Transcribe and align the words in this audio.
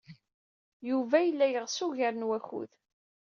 Yuba 0.89 1.17
yella 1.25 1.45
yeɣs 1.49 1.77
ugar 1.85 2.13
n 2.17 2.27
wakud. 2.27 2.71